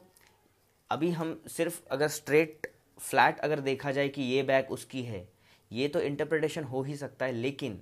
अभी 0.90 1.10
हम 1.12 1.42
सिर्फ़ 1.48 1.82
अगर 1.92 2.08
स्ट्रेट 2.08 2.68
फ्लैट 3.00 3.40
अगर 3.40 3.60
देखा 3.60 3.92
जाए 3.92 4.10
कि 4.10 4.22
ये 4.22 4.44
बैग 4.44 4.72
उसकी 4.72 5.04
है 5.04 5.28
ये 5.72 5.88
तो 5.88 6.00
इंटरप्रिटेशन 6.02 6.64
हो 6.64 6.82
ही 6.84 6.96
सकता 6.96 7.26
है 7.26 7.32
लेकिन 7.32 7.80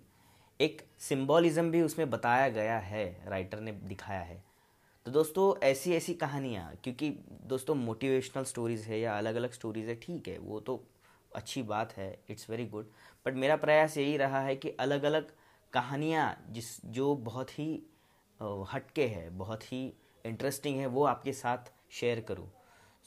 एक 0.59 0.81
सिंबॉलिज्म 0.99 1.71
भी 1.71 1.81
उसमें 1.81 2.09
बताया 2.09 2.47
गया 2.49 2.77
है 2.79 3.05
राइटर 3.27 3.59
ने 3.59 3.71
दिखाया 3.71 4.21
है। 4.21 4.43
तो 5.05 5.11
दोस्तों 5.11 5.53
ऐसी 5.63 5.93
ऐसी 5.93 6.13
कहानियाँ 6.13 6.71
क्योंकि 6.83 7.09
दोस्तों 7.47 7.75
मोटिवेशनल 7.75 8.43
स्टोरीज़ 8.43 8.87
है 8.87 8.99
या 8.99 9.17
अलग 9.17 9.35
अलग 9.35 9.51
स्टोरीज़ 9.51 9.89
है 9.89 9.95
ठीक 9.95 10.27
है 10.27 10.37
वो 10.39 10.59
तो 10.59 10.83
अच्छी 11.31 11.61
बात 11.63 11.93
है 11.97 12.09
इट्स 12.29 12.49
वेरी 12.49 12.65
गुड 12.65 12.89
बट 13.25 13.35
मेरा 13.35 13.55
प्रयास 13.55 13.97
यही 13.97 14.17
रहा 14.17 14.41
है 14.41 14.55
कि 14.55 14.69
अलग 14.79 15.03
अलग 15.03 15.31
कहानियाँ 15.73 16.35
जिस 16.49 16.69
जो 16.85 17.13
बहुत 17.15 17.51
ही 17.59 17.69
हटके 18.71 19.07
है 19.07 19.29
बहुत 19.29 19.63
ही 19.63 19.81
इंटरेस्टिंग 20.25 20.79
है 20.79 20.87
वो 20.87 21.03
आपके 21.03 21.33
साथ 21.33 21.71
शेयर 21.91 22.19
करूँ। 22.21 22.47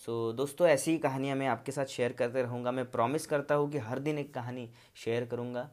सो 0.00 0.30
so, 0.30 0.36
दोस्तों 0.36 0.68
ऐसी 0.68 0.90
ही 0.90 0.98
कहानियाँ 0.98 1.36
मैं 1.36 1.46
आपके 1.46 1.72
साथ 1.72 1.86
शेयर 1.86 2.12
करते 2.12 2.42
रहूँगा। 2.42 2.72
मैं 2.72 2.90
प्रॉमिस 2.90 3.26
करता 3.26 3.54
हूँ 3.54 3.70
कि 3.72 3.78
हर 3.78 3.98
दिन 3.98 4.18
एक 4.18 4.32
कहानी 4.34 4.68
शेयर 4.96 5.24
करूँगा। 5.24 5.68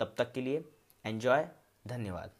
तब 0.00 0.14
तक 0.18 0.32
के 0.32 0.40
लिए 0.40 0.64
एन्जॉय 1.04 1.46
धन्यवाद। 1.86 2.30